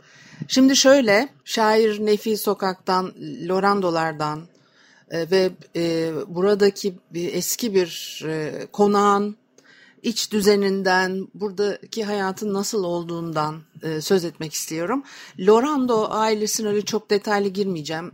Şimdi 0.49 0.77
şöyle, 0.77 1.29
şair 1.45 2.07
Nefi 2.07 2.37
Sokak'tan, 2.37 3.13
Lorandolardan 3.49 4.41
e, 5.11 5.31
ve 5.31 5.51
e, 5.77 6.13
buradaki 6.29 6.95
bir, 7.11 7.35
eski 7.35 7.75
bir 7.75 8.23
e, 8.27 8.67
konağın 8.73 9.37
iç 10.03 10.33
düzeninden, 10.33 11.29
buradaki 11.35 12.05
hayatın 12.05 12.55
nasıl 12.55 12.85
olduğundan 12.85 13.63
e, 13.83 14.01
söz 14.01 14.25
etmek 14.25 14.53
istiyorum. 14.53 15.03
Lorando 15.41 16.07
ailesine 16.11 16.69
öyle 16.69 16.83
çok 16.83 17.11
detaylı 17.11 17.49
girmeyeceğim. 17.49 18.13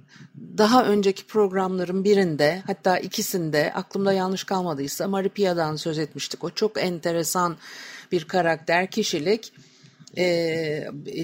Daha 0.58 0.84
önceki 0.84 1.26
programların 1.26 2.04
birinde 2.04 2.62
hatta 2.66 2.98
ikisinde 2.98 3.72
aklımda 3.74 4.12
yanlış 4.12 4.44
kalmadıysa 4.44 5.08
Maripia'dan 5.08 5.76
söz 5.76 5.98
etmiştik. 5.98 6.44
O 6.44 6.50
çok 6.50 6.82
enteresan 6.82 7.56
bir 8.12 8.24
karakter, 8.24 8.90
kişilik. 8.90 9.52
E, 10.16 10.24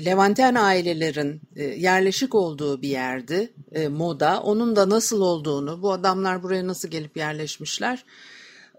Levanten 0.05 0.55
ailelerin 0.55 1.41
e, 1.57 1.65
yerleşik 1.65 2.35
olduğu 2.35 2.83
bir 2.83 2.89
yerdi 2.89 3.53
e, 3.73 3.89
moda. 3.89 4.41
Onun 4.43 4.77
da 4.77 4.89
nasıl 4.89 5.21
olduğunu, 5.21 5.83
bu 5.83 5.93
adamlar 5.93 6.43
buraya 6.43 6.67
nasıl 6.67 6.89
gelip 6.89 7.17
yerleşmişler 7.17 8.05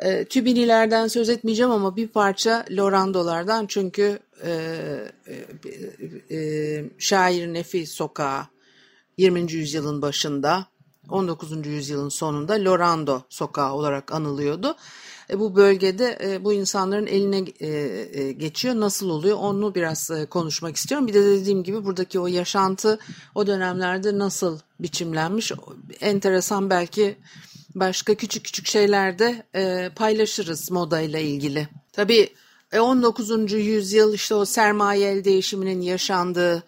e, 0.02 0.26
Tübinilerden 0.26 1.08
söz 1.08 1.30
etmeyeceğim 1.30 1.72
ama 1.72 1.96
bir 1.96 2.08
parça 2.08 2.66
Lorandolardan 2.72 3.66
çünkü 3.68 4.20
e, 4.44 4.52
e, 5.28 6.36
e, 6.36 6.86
şair 6.98 7.54
Nefi 7.54 7.88
Sokağı 7.88 8.48
20. 9.18 9.52
yüzyılın 9.52 10.02
başında 10.02 10.68
19. 11.10 11.68
yüzyılın 11.68 12.10
sonunda 12.10 12.54
Lorando 12.54 13.22
Sokağı 13.30 13.74
olarak 13.74 14.12
anılıyordu. 14.12 14.76
E, 15.30 15.40
bu 15.40 15.56
bölgede 15.56 16.18
e, 16.24 16.44
bu 16.44 16.54
insanların 16.54 17.08
eline 17.08 17.46
e, 17.60 17.68
e, 18.22 18.32
geçiyor. 18.32 18.76
Nasıl 18.76 19.10
oluyor 19.10 19.38
onu 19.38 19.76
biraz 19.76 20.12
e, 20.12 20.26
konuşmak 20.26 20.76
istiyorum. 20.76 21.08
Bir 21.08 21.14
de 21.14 21.26
dediğim 21.26 21.64
gibi 21.64 21.86
buradaki 21.86 22.20
o 22.20 22.28
yaşantı 22.28 23.00
o 23.36 23.48
dönemlerde 23.48 24.18
nasıl 24.18 24.60
biçimlenmiş 24.80 25.52
enteresan 26.02 26.70
belki 26.70 27.18
başka 27.76 28.16
küçük 28.16 28.46
küçük 28.46 28.68
şeylerde 28.68 29.44
e, 29.56 29.90
paylaşırız 29.96 30.72
moda 30.72 31.02
ile 31.02 31.24
ilgili. 31.24 31.68
Tabii 31.94 32.30
19. 32.80 33.54
E, 33.54 33.58
yüzyıl 33.58 34.14
işte 34.14 34.36
o 34.36 34.46
sermaye 34.46 35.12
el 35.12 35.24
değişiminin 35.24 35.81
yaşandığı 35.81 36.64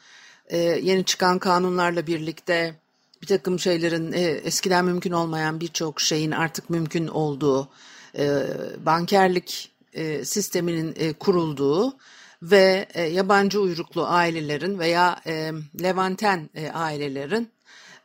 e, 0.47 0.57
yeni 0.57 1.05
çıkan 1.05 1.39
kanunlarla 1.39 2.07
birlikte 2.07 2.75
bir 3.21 3.27
takım 3.27 3.59
şeylerin 3.59 4.11
e, 4.11 4.21
eskiden 4.21 4.85
mümkün 4.85 5.11
olmayan 5.11 5.59
birçok 5.59 6.01
şeyin 6.01 6.31
artık 6.31 6.69
mümkün 6.69 7.07
olduğu, 7.07 7.69
e, 8.17 8.43
bankerlik 8.85 9.71
e, 9.93 10.25
sisteminin 10.25 10.93
e, 10.97 11.13
kurulduğu 11.13 11.93
ve 12.41 12.87
e, 12.93 13.01
yabancı 13.01 13.61
uyruklu 13.61 14.05
ailelerin 14.07 14.79
veya 14.79 15.21
e, 15.25 15.51
Levanten 15.83 16.49
e, 16.55 16.71
ailelerin 16.71 17.49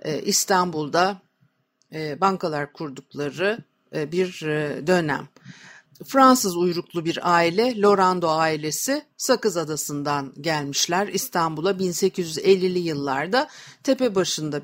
e, 0.05 0.23
İstanbul'da 0.23 1.21
e, 1.93 2.21
bankalar 2.21 2.73
kurdukları 2.73 3.59
e, 3.95 4.13
bir 4.13 4.43
e, 4.43 4.87
dönem. 4.87 5.29
Fransız 6.07 6.57
uyruklu 6.57 7.05
bir 7.05 7.19
aile, 7.35 7.81
Lorando 7.81 8.29
ailesi 8.29 9.03
Sakız 9.17 9.57
Adası'ndan 9.57 10.33
gelmişler 10.41 11.09
İstanbul'a 11.09 11.71
1850'li 11.71 12.79
yıllarda 12.79 13.49
tepe 13.83 14.15
başında 14.15 14.61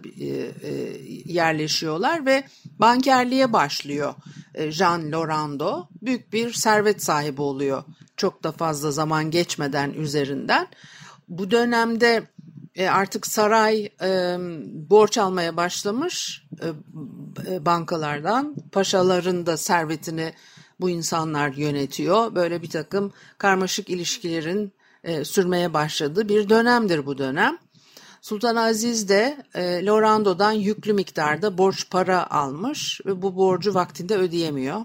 yerleşiyorlar 1.25 2.27
ve 2.27 2.45
bankerliğe 2.79 3.53
başlıyor 3.53 4.15
Jean 4.69 5.13
Lorando. 5.13 5.87
Büyük 6.03 6.33
bir 6.33 6.53
servet 6.53 7.05
sahibi 7.05 7.43
oluyor 7.43 7.85
çok 8.17 8.45
da 8.45 8.53
fazla 8.53 8.91
zaman 8.91 9.31
geçmeden 9.31 9.91
üzerinden. 9.93 10.67
Bu 11.29 11.51
dönemde 11.51 12.23
artık 12.91 13.27
saray 13.27 13.89
borç 14.91 15.19
almaya 15.19 15.57
başlamış 15.57 16.45
bankalardan. 17.67 18.57
Paşaların 18.73 19.47
da 19.47 19.57
servetini 19.57 20.33
bu 20.81 20.91
insanlar 20.91 21.53
yönetiyor. 21.53 22.35
Böyle 22.35 22.63
bir 22.63 22.71
takım 22.71 23.13
karmaşık 23.39 23.91
ilişkilerin 23.91 24.73
e, 25.05 25.25
sürmeye 25.25 25.75
başladığı 25.75 26.29
bir 26.29 26.49
dönemdir 26.49 27.07
bu 27.07 27.19
dönem. 27.19 27.59
Sultan 28.21 28.57
Aziz 28.57 29.09
de 29.09 29.37
e, 29.55 29.87
Lorando'dan 29.87 30.53
yüklü 30.53 30.93
miktarda 30.93 31.59
borç 31.59 31.91
para 31.91 32.31
almış 32.31 33.01
ve 33.07 33.23
bu 33.23 33.37
borcu 33.37 33.75
vaktinde 33.75 34.17
ödeyemiyor. 34.17 34.81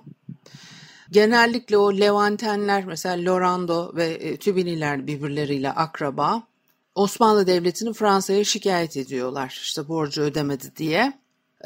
Genellikle 1.11 1.77
o 1.77 1.93
Levantenler 1.93 2.85
mesela 2.85 3.31
Lorando 3.31 3.95
ve 3.95 4.05
e, 4.05 4.37
Tübiniler 4.37 5.07
birbirleriyle 5.07 5.71
akraba. 5.71 6.43
Osmanlı 6.95 7.47
Devleti'ni 7.47 7.93
Fransa'ya 7.93 8.43
şikayet 8.43 8.97
ediyorlar 8.97 9.59
işte 9.63 9.87
borcu 9.87 10.21
ödemedi 10.21 10.75
diye. 10.75 11.13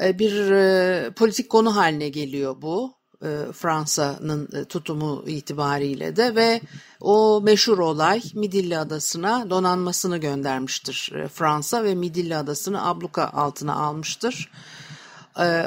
E, 0.02 0.18
bir 0.18 0.50
e, 0.50 1.10
politik 1.10 1.50
konu 1.50 1.76
haline 1.76 2.08
geliyor 2.08 2.56
bu 2.62 2.94
e, 3.22 3.52
Fransa'nın 3.52 4.64
tutumu 4.64 5.24
itibariyle 5.26 6.16
de 6.16 6.34
ve 6.34 6.60
o 7.00 7.40
meşhur 7.44 7.78
olay 7.78 8.22
Midilli 8.34 8.78
Adası'na 8.78 9.50
donanmasını 9.50 10.18
göndermiştir 10.18 11.12
Fransa 11.34 11.84
ve 11.84 11.94
Midilli 11.94 12.36
Adası'nı 12.36 12.86
abluka 12.86 13.28
altına 13.28 13.74
almıştır. 13.74 14.50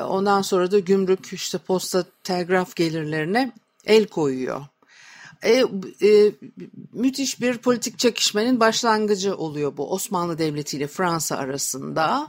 Ondan 0.07 0.41
sonra 0.41 0.71
da 0.71 0.79
gümrük 0.79 1.33
işte 1.33 1.57
posta 1.57 2.03
telgraf 2.23 2.75
gelirlerine 2.75 3.51
el 3.85 4.07
koyuyor. 4.07 4.65
E, 5.43 5.63
e, 6.01 6.31
müthiş 6.93 7.41
bir 7.41 7.57
politik 7.57 7.99
çekişmenin 7.99 8.59
başlangıcı 8.59 9.35
oluyor 9.35 9.77
bu 9.77 9.93
Osmanlı 9.93 10.37
Devleti 10.37 10.77
ile 10.77 10.87
Fransa 10.87 11.37
arasında. 11.37 12.27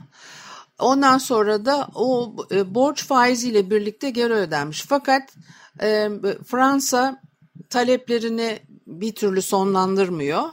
Ondan 0.79 1.17
sonra 1.17 1.65
da 1.65 1.87
o 1.95 2.35
e, 2.51 2.75
borç 2.75 3.05
faiziyle 3.05 3.69
birlikte 3.69 4.09
geri 4.09 4.33
ödenmiş. 4.33 4.85
Fakat 4.89 5.33
e, 5.81 6.09
Fransa 6.47 7.21
taleplerini 7.69 8.59
bir 8.87 9.15
türlü 9.15 9.41
sonlandırmıyor. 9.41 10.43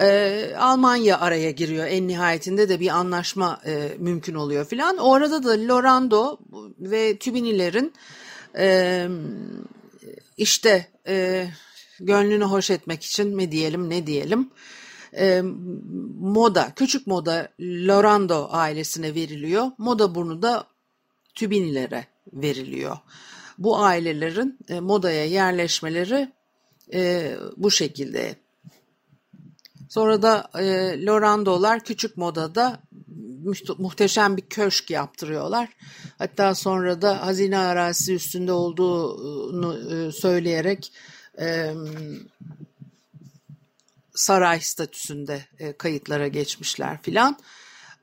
E, 0.00 0.56
Almanya 0.58 1.20
araya 1.20 1.50
giriyor 1.50 1.86
en 1.86 2.08
nihayetinde 2.08 2.68
de 2.68 2.80
bir 2.80 2.88
anlaşma 2.88 3.60
e, 3.66 3.92
mümkün 3.98 4.34
oluyor 4.34 4.64
filan. 4.64 4.98
Orada 4.98 5.44
da 5.44 5.74
Lorando 5.74 6.38
ve 6.78 7.18
Tübinilerin 7.18 7.92
e, 8.58 9.08
işte 10.36 10.86
e, 11.06 11.46
gönlünü 12.00 12.44
hoş 12.44 12.70
etmek 12.70 13.04
için 13.04 13.36
mi 13.36 13.52
diyelim 13.52 13.90
ne 13.90 14.06
diyelim 14.06 14.50
e, 15.18 15.42
moda 16.20 16.72
küçük 16.76 17.06
moda 17.06 17.48
Lorando 17.60 18.48
ailesine 18.50 19.14
veriliyor. 19.14 19.66
Moda 19.78 20.14
burnu 20.14 20.42
da 20.42 20.66
Tübinilere 21.34 22.06
veriliyor. 22.32 22.96
Bu 23.58 23.78
ailelerin 23.78 24.58
e, 24.68 24.80
modaya 24.80 25.24
yerleşmeleri 25.24 26.32
e, 26.92 27.32
bu 27.56 27.70
şekilde. 27.70 28.36
Sonra 29.88 30.22
da 30.22 30.50
e, 30.58 30.64
Lorando'lar 31.04 31.84
küçük 31.84 32.16
modada 32.16 32.80
muhteşem 33.78 34.36
bir 34.36 34.42
köşk 34.42 34.90
yaptırıyorlar. 34.90 35.68
Hatta 36.18 36.54
sonra 36.54 37.02
da 37.02 37.26
hazine 37.26 37.58
arazisi 37.58 38.14
üstünde 38.14 38.52
olduğunu 38.52 39.94
e, 39.94 40.12
söyleyerek 40.12 40.92
e, 41.40 41.74
saray 44.14 44.60
statüsünde 44.60 45.44
e, 45.58 45.72
kayıtlara 45.72 46.28
geçmişler 46.28 47.02
filan. 47.02 47.38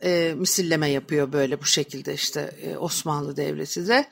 e, 0.03 0.33
misilleme 0.37 0.89
yapıyor 0.89 1.33
böyle 1.33 1.61
bu 1.61 1.65
şekilde 1.65 2.13
işte 2.13 2.41
e, 2.61 2.77
Osmanlı 2.77 3.37
Devleti 3.37 3.87
de. 3.87 4.05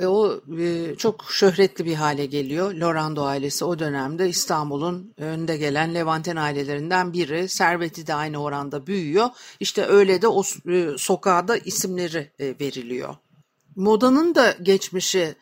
E, 0.00 0.06
o 0.06 0.40
e, 0.58 0.94
çok 0.98 1.24
şöhretli 1.30 1.84
bir 1.84 1.94
hale 1.94 2.26
geliyor. 2.26 2.74
Lorando 2.74 3.24
ailesi 3.24 3.64
o 3.64 3.78
dönemde 3.78 4.28
İstanbul'un 4.28 5.14
önde 5.16 5.56
gelen 5.56 5.94
Levanten 5.94 6.36
ailelerinden 6.36 7.12
biri. 7.12 7.48
Serveti 7.48 8.06
de 8.06 8.14
aynı 8.14 8.42
oranda 8.42 8.86
büyüyor. 8.86 9.28
İşte 9.60 9.86
öyle 9.86 10.22
de 10.22 10.28
o 10.28 10.42
e, 10.68 10.98
sokağa 10.98 11.48
da 11.48 11.56
isimleri 11.56 12.30
e, 12.38 12.54
veriliyor. 12.60 13.16
Modanın 13.76 14.34
da 14.34 14.56
geçmişi 14.62 15.34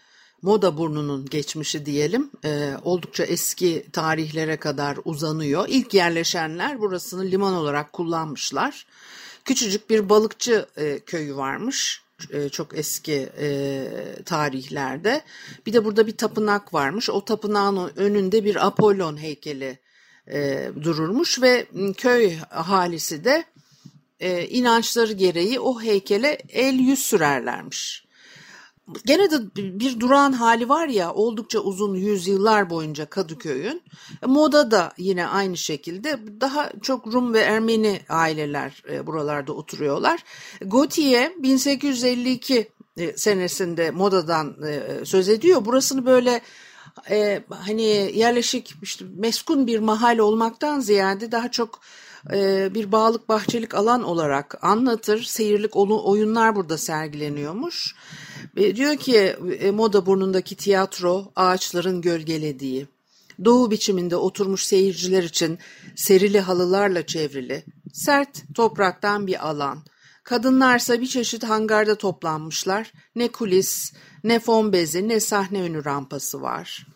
Moda 0.42 0.76
burnunun 0.76 1.26
geçmişi 1.26 1.86
diyelim 1.86 2.30
e, 2.44 2.72
oldukça 2.84 3.24
eski 3.24 3.86
tarihlere 3.92 4.56
kadar 4.56 4.98
uzanıyor. 5.04 5.64
İlk 5.68 5.94
yerleşenler 5.94 6.80
burasını 6.80 7.24
liman 7.24 7.54
olarak 7.54 7.92
kullanmışlar. 7.92 8.86
Küçücük 9.44 9.90
bir 9.90 10.08
balıkçı 10.08 10.66
e, 10.76 10.98
köyü 10.98 11.36
varmış 11.36 12.02
e, 12.30 12.48
çok 12.48 12.78
eski 12.78 13.28
e, 13.38 13.88
tarihlerde. 14.24 15.22
Bir 15.66 15.72
de 15.72 15.84
burada 15.84 16.06
bir 16.06 16.16
tapınak 16.16 16.74
varmış. 16.74 17.10
O 17.10 17.24
tapınağın 17.24 17.92
önünde 17.96 18.44
bir 18.44 18.66
Apollon 18.66 19.16
heykeli 19.16 19.78
e, 20.32 20.70
dururmuş 20.82 21.42
ve 21.42 21.66
köy 21.96 22.36
ahalisi 22.50 23.24
de 23.24 23.44
e, 24.20 24.46
inançları 24.46 25.12
gereği 25.12 25.60
o 25.60 25.82
heykele 25.82 26.38
el 26.48 26.74
yüz 26.74 26.98
sürerlermiş 26.98 28.09
gene 29.04 29.30
de 29.30 29.54
bir 29.80 30.00
durağan 30.00 30.32
hali 30.32 30.68
var 30.68 30.88
ya 30.88 31.12
oldukça 31.14 31.58
uzun 31.58 31.94
yüzyıllar 31.94 32.70
boyunca 32.70 33.06
Kadıköy'ün. 33.06 33.82
Moda 34.26 34.70
da 34.70 34.92
yine 34.98 35.26
aynı 35.26 35.56
şekilde 35.56 36.18
daha 36.40 36.72
çok 36.82 37.06
Rum 37.06 37.34
ve 37.34 37.40
Ermeni 37.40 38.00
aileler 38.08 38.82
e, 38.92 39.06
buralarda 39.06 39.52
oturuyorlar. 39.52 40.24
Gautier 40.60 41.32
1852 41.42 42.72
e, 42.96 43.16
senesinde 43.16 43.90
modadan 43.90 44.56
e, 44.62 45.04
söz 45.04 45.28
ediyor. 45.28 45.64
Burasını 45.64 46.06
böyle 46.06 46.40
e, 47.10 47.42
hani 47.48 47.82
yerleşik 48.14 48.74
işte 48.82 49.04
meskun 49.16 49.66
bir 49.66 49.78
mahalle 49.78 50.22
olmaktan 50.22 50.80
ziyade 50.80 51.32
daha 51.32 51.50
çok 51.50 51.74
e, 51.74 51.80
bir 52.74 52.92
bağlık 52.92 53.28
bahçelik 53.28 53.74
alan 53.74 54.02
olarak 54.02 54.64
anlatır. 54.64 55.22
Seyirlik 55.22 55.76
oyunlar 55.76 56.56
burada 56.56 56.78
sergileniyormuş. 56.78 57.94
E, 58.56 58.76
diyor 58.76 58.96
ki 58.96 59.16
e, 59.60 59.70
Moda 59.70 60.06
Burnu'ndaki 60.06 60.56
tiyatro 60.56 61.32
ağaçların 61.36 62.00
gölgelediği, 62.00 62.86
doğu 63.44 63.70
biçiminde 63.70 64.16
oturmuş 64.16 64.62
seyirciler 64.62 65.22
için 65.22 65.58
serili 65.96 66.40
halılarla 66.40 67.06
çevrili, 67.06 67.64
sert 67.92 68.54
topraktan 68.54 69.26
bir 69.26 69.48
alan. 69.48 69.84
Kadınlarsa 70.24 71.00
bir 71.00 71.06
çeşit 71.06 71.44
hangarda 71.44 71.94
toplanmışlar. 71.94 72.92
Ne 73.16 73.28
kulis, 73.28 73.92
ne 74.24 74.38
fon 74.38 74.72
bezi, 74.72 75.08
ne 75.08 75.20
sahne 75.20 75.62
önü 75.62 75.84
rampası 75.84 76.42
var. 76.42 76.86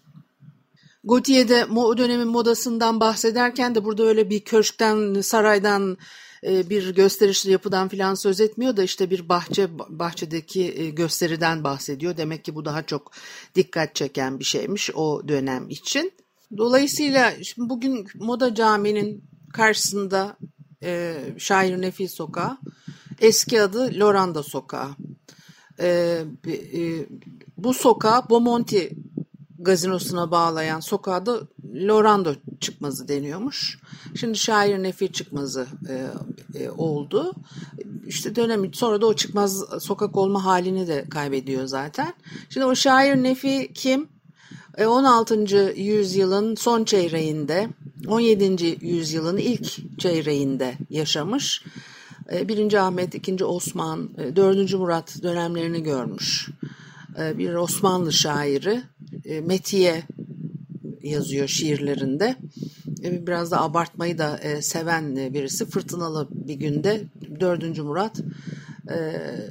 Gautier'de 1.05 1.65
o 1.65 1.99
dönemin 1.99 2.29
modasından 2.29 3.01
bahsederken 3.01 3.75
de 3.75 3.85
burada 3.85 4.03
öyle 4.03 4.31
bir 4.31 4.41
köşkten, 4.41 5.21
saraydan 5.21 5.99
e, 6.47 6.71
bir 6.71 6.95
gösterişli 6.95 7.51
yapıdan 7.51 7.89
filan 7.89 8.15
söz 8.15 8.41
etmiyor 8.41 8.77
da 8.77 8.83
işte 8.83 9.11
bir 9.11 9.29
bahçe 9.29 9.69
bahçedeki 9.89 10.75
e, 10.81 10.91
gösteriden 10.91 11.65
bahsediyor. 11.65 12.17
Demek 12.17 12.45
ki 12.45 12.55
bu 12.55 12.65
daha 12.65 12.83
çok 12.83 13.12
dikkat 13.55 13.95
çeken 13.95 14.39
bir 14.39 14.45
şeymiş 14.45 14.91
o 14.95 15.29
dönem 15.29 15.71
için. 15.71 16.12
Dolayısıyla 16.56 17.33
bugün 17.57 18.07
Moda 18.15 18.55
Camii'nin 18.55 19.25
karşısında 19.53 20.37
e, 20.83 21.17
Şair 21.39 21.81
Nefi 21.81 22.09
Sokağı, 22.09 22.59
eski 23.21 23.62
adı 23.62 24.00
Loranda 24.00 24.43
Sokağı. 24.43 24.91
E, 25.79 25.89
e, 26.47 27.07
bu 27.57 27.75
sokağa 27.75 28.31
Bomonti 28.31 28.91
gazinosuna 29.64 30.31
bağlayan 30.31 30.81
sokağa 30.81 31.26
da 31.26 31.40
Lorando 31.75 32.34
çıkmazı 32.61 33.08
deniyormuş. 33.08 33.78
Şimdi 34.14 34.38
şair 34.38 34.82
Nefi 34.82 35.12
çıkmazı 35.12 35.66
e, 35.88 36.06
e, 36.58 36.70
oldu. 36.70 37.32
İşte 38.06 38.37
dönem 38.37 38.75
sonra 38.75 39.00
da 39.00 39.06
o 39.06 39.14
çıkmaz 39.14 39.64
sokak 39.81 40.16
olma 40.16 40.44
halini 40.44 40.87
de 40.87 41.05
kaybediyor 41.11 41.66
zaten. 41.66 42.14
Şimdi 42.49 42.66
o 42.66 42.75
şair 42.75 43.16
Nefi 43.16 43.70
kim? 43.75 44.08
E, 44.78 44.87
16. 44.87 45.34
yüzyılın 45.76 46.55
son 46.55 46.84
çeyreğinde, 46.84 47.69
17. 48.06 48.78
yüzyılın 48.81 49.37
ilk 49.37 49.99
çeyreğinde 50.00 50.75
yaşamış. 50.90 51.64
E, 52.32 52.49
1. 52.49 52.75
Ahmet, 52.75 53.14
2. 53.14 53.44
Osman, 53.44 54.11
e, 54.19 54.37
4. 54.37 54.75
Murat 54.75 55.22
dönemlerini 55.22 55.82
görmüş. 55.82 56.50
E, 57.19 57.38
bir 57.38 57.55
Osmanlı 57.55 58.12
şairi 58.12 58.82
e, 59.25 59.40
Metiye 59.40 60.02
yazıyor 61.02 61.49
şiirlerinde. 61.49 62.37
E, 63.05 63.26
biraz 63.26 63.50
da 63.50 63.62
abartmayı 63.62 64.19
da 64.19 64.40
seven 64.61 65.16
birisi. 65.16 65.66
Fırtınalı 65.66 66.28
bir 66.31 66.55
günde 66.55 67.05
4. 67.40 67.78
Murat 67.78 68.20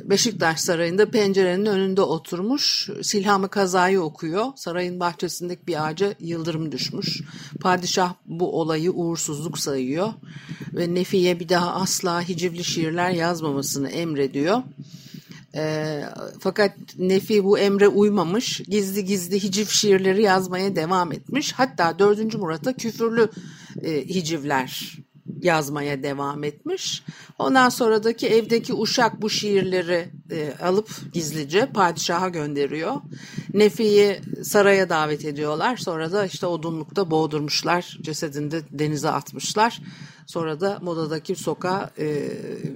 Beşiktaş 0.04 0.60
Sarayı'nda 0.60 1.12
pencerenin 1.12 1.66
önünde 1.66 2.02
oturmuş. 2.02 2.90
Silhamı 3.02 3.50
kazayı 3.50 4.02
okuyor. 4.02 4.46
Sarayın 4.56 5.00
bahçesindeki 5.00 5.68
bir 5.68 5.88
ağaca 5.88 6.16
yıldırım 6.20 6.72
düşmüş. 6.72 7.22
Padişah 7.62 8.14
bu 8.26 8.60
olayı 8.60 8.92
uğursuzluk 8.92 9.60
sayıyor. 9.60 10.14
Ve 10.74 10.94
Nefi'ye 10.94 11.40
bir 11.40 11.50
daha 11.50 11.74
asla 11.74 12.22
hicivli 12.22 12.64
şiirler 12.64 13.10
yazmamasını 13.10 13.90
emrediyor. 13.90 14.64
E, 15.56 16.02
fakat 16.40 16.72
Nefi 16.98 17.44
bu 17.44 17.60
emre 17.60 17.88
uymamış. 17.88 18.62
Gizli 18.68 19.06
gizli 19.06 19.44
hiciv 19.44 19.66
şiirleri 19.66 20.22
yazmaya 20.22 20.76
devam 20.76 21.12
etmiş. 21.12 21.54
Hatta 21.54 22.00
4. 22.00 22.36
Murat'a 22.36 22.74
küfürlü 22.74 23.30
e, 23.82 24.08
hicivler 24.08 24.98
yazmaya 25.42 26.04
devam 26.04 26.44
etmiş. 26.44 27.04
Ondan 27.40 27.70
sonradaki 27.70 28.28
evdeki 28.28 28.74
uşak 28.74 29.22
bu 29.22 29.30
şiirleri 29.30 30.10
e, 30.32 30.54
alıp 30.64 30.90
gizlice 31.14 31.66
padişaha 31.66 32.30
gönderiyor. 32.30 32.96
Nefi'yi 33.54 34.22
saraya 34.44 34.90
davet 34.90 35.26
ediyorlar. 35.26 35.78
Sonra 35.78 36.12
da 36.12 36.26
işte 36.26 36.46
odunlukta 36.48 37.12
boğdurmuşlar. 37.12 37.98
Cesedini 38.02 38.52
de 38.52 38.62
denize 38.72 39.10
atmışlar. 39.10 39.82
Sonra 40.28 40.60
da 40.60 40.80
modadaki 40.82 41.36
sokağa 41.36 41.92
e, 41.98 42.28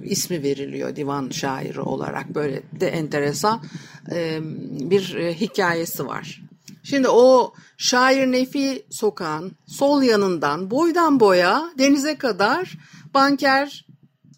ismi 0.04 0.42
veriliyor 0.42 0.96
divan 0.96 1.30
şairi 1.30 1.80
olarak. 1.80 2.34
Böyle 2.34 2.62
de 2.80 2.88
enteresan 2.88 3.62
e, 4.12 4.38
bir 4.90 5.14
e, 5.14 5.34
hikayesi 5.34 6.06
var. 6.06 6.42
Şimdi 6.82 7.08
o 7.08 7.54
Şair 7.76 8.26
Nefi 8.26 8.86
sokağın 8.90 9.52
sol 9.66 10.02
yanından 10.02 10.70
boydan 10.70 11.20
boya 11.20 11.70
denize 11.78 12.18
kadar 12.18 12.78
banker 13.14 13.86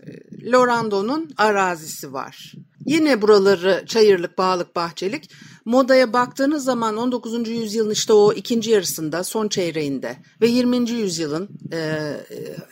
e, 0.06 0.50
Lorando'nun 0.50 1.30
arazisi 1.36 2.12
var. 2.12 2.54
Yine 2.86 3.22
buraları 3.22 3.84
çayırlık, 3.86 4.38
bağlık, 4.38 4.76
bahçelik. 4.76 5.30
Modaya 5.64 6.12
baktığınız 6.12 6.64
zaman 6.64 6.96
19. 6.96 7.48
yüzyılın 7.48 7.90
işte 7.90 8.12
o 8.12 8.32
ikinci 8.32 8.70
yarısında, 8.70 9.24
son 9.24 9.48
çeyreğinde 9.48 10.16
ve 10.40 10.48
20. 10.48 10.90
yüzyılın 10.90 11.48
e, 11.72 11.78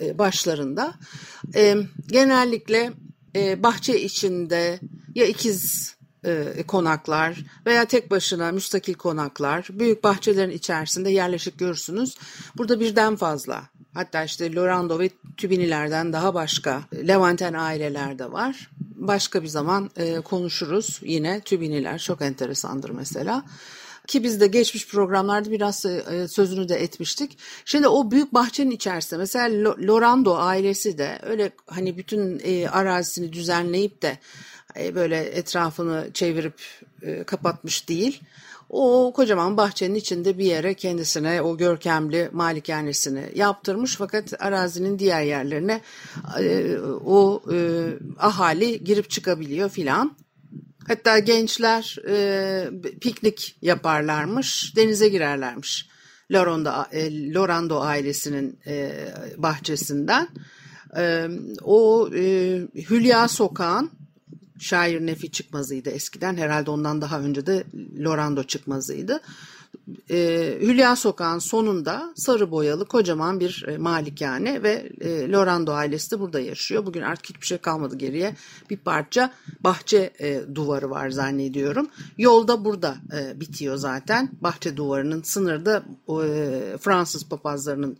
e, 0.00 0.18
başlarında 0.18 0.94
e, 1.54 1.76
genellikle 2.06 2.92
e, 3.36 3.62
bahçe 3.62 4.02
içinde 4.02 4.80
ya 5.14 5.26
ikiz 5.26 5.94
e, 6.24 6.62
konaklar 6.66 7.38
veya 7.66 7.84
tek 7.84 8.10
başına 8.10 8.52
müstakil 8.52 8.94
konaklar 8.94 9.68
büyük 9.70 10.04
bahçelerin 10.04 10.50
içerisinde 10.50 11.10
yerleşik 11.10 11.58
görürsünüz. 11.58 12.16
Burada 12.56 12.80
birden 12.80 13.16
fazla 13.16 13.62
hatta 13.94 14.24
işte 14.24 14.54
Lorando 14.54 14.98
ve 14.98 15.10
Tübinilerden 15.36 16.12
daha 16.12 16.34
başka 16.34 16.82
Levanten 17.08 17.54
aileler 17.54 18.18
de 18.18 18.32
var. 18.32 18.70
Başka 18.98 19.42
bir 19.42 19.48
zaman 19.48 19.90
e, 19.96 20.20
konuşuruz 20.20 21.00
yine 21.02 21.40
Tübiniler 21.40 21.98
çok 21.98 22.22
enteresandır 22.22 22.90
mesela 22.90 23.44
ki 24.06 24.22
biz 24.22 24.40
de 24.40 24.46
geçmiş 24.46 24.88
programlarda 24.88 25.50
biraz 25.50 25.86
e, 25.86 26.28
sözünü 26.28 26.68
de 26.68 26.82
etmiştik. 26.82 27.38
Şimdi 27.64 27.88
o 27.88 28.10
büyük 28.10 28.34
bahçenin 28.34 28.70
içerisinde 28.70 29.20
mesela 29.20 29.74
Lorando 29.86 30.36
ailesi 30.36 30.98
de 30.98 31.18
öyle 31.22 31.52
hani 31.66 31.96
bütün 31.96 32.40
e, 32.44 32.68
arazisini 32.68 33.32
düzenleyip 33.32 34.02
de 34.02 34.18
e, 34.78 34.94
böyle 34.94 35.16
etrafını 35.16 36.10
çevirip 36.14 36.60
e, 37.02 37.24
kapatmış 37.24 37.88
değil. 37.88 38.20
O 38.70 39.12
kocaman 39.16 39.56
bahçenin 39.56 39.94
içinde 39.94 40.38
bir 40.38 40.44
yere 40.44 40.74
kendisine 40.74 41.42
o 41.42 41.56
görkemli 41.56 42.28
malikanesini 42.32 43.24
yaptırmış 43.34 43.96
fakat 43.96 44.42
arazinin 44.42 44.98
diğer 44.98 45.22
yerlerine 45.22 45.80
e, 46.40 46.76
o 47.04 47.42
ahali 48.18 48.84
girip 48.84 49.10
çıkabiliyor 49.10 49.68
filan. 49.68 50.16
Hatta 50.88 51.18
gençler 51.18 51.96
piknik 53.00 53.56
yaparlarmış, 53.62 54.76
denize 54.76 55.08
girerlermiş. 55.08 55.88
Lorando, 56.32 56.70
Lorando 57.34 57.80
ailesinin 57.80 58.58
bahçesinden. 59.36 60.28
E, 60.96 61.28
o 61.62 62.08
e, 62.14 62.22
Hülya 62.90 63.28
Sokağın 63.28 63.90
şair 64.58 65.06
Nefi 65.06 65.30
çıkmazıydı 65.30 65.90
eskiden. 65.90 66.36
Herhalde 66.36 66.70
ondan 66.70 67.02
daha 67.02 67.20
önce 67.20 67.46
de 67.46 67.64
Lorando 68.04 68.42
çıkmazıydı 68.42 69.20
e, 70.10 70.58
Hülya 70.60 70.96
Sokağı'nın 70.96 71.38
sonunda 71.38 72.12
sarı 72.16 72.50
boyalı 72.50 72.84
kocaman 72.86 73.40
bir 73.40 73.64
e, 73.68 73.78
malikane 73.78 74.62
ve 74.62 74.92
e, 75.00 75.32
Lorando 75.32 75.72
ailesi 75.72 76.10
de 76.10 76.20
burada 76.20 76.40
yaşıyor. 76.40 76.86
Bugün 76.86 77.02
artık 77.02 77.28
hiçbir 77.30 77.46
şey 77.46 77.58
kalmadı 77.58 77.96
geriye. 77.96 78.34
Bir 78.70 78.76
parça 78.76 79.32
bahçe 79.60 80.12
e, 80.20 80.40
duvarı 80.54 80.90
var 80.90 81.10
zannediyorum. 81.10 81.88
Yolda 82.18 82.64
burada 82.64 82.96
e, 83.18 83.40
bitiyor 83.40 83.76
zaten. 83.76 84.30
Bahçe 84.40 84.76
duvarının 84.76 85.22
sınırda 85.22 85.82
e, 86.08 86.78
Fransız 86.78 87.28
papazlarının 87.28 87.98